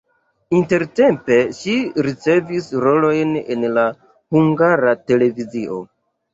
Intertempe 0.59 1.37
ŝi 1.57 1.75
ricevis 2.07 2.71
rolojn 2.87 3.37
en 3.59 3.69
la 3.77 3.87
Hungara 4.33 4.99
Televizio. 5.07 5.83